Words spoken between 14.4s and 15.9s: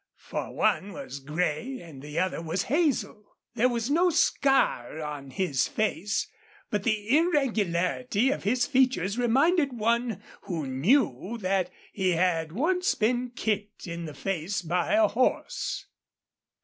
by a horse.